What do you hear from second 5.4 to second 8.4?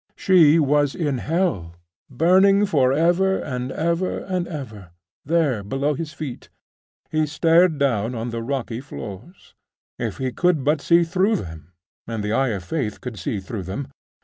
below his feet. He stared down on